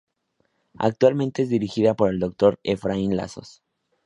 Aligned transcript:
Actualmente 0.79 1.43
es 1.43 1.49
dirigida 1.49 1.93
por 1.93 2.09
el 2.09 2.17
Dr. 2.19 2.59
Efraín 2.63 3.15
Lazos. 3.15 3.61